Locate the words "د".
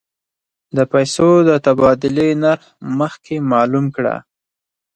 0.75-0.79, 1.49-1.51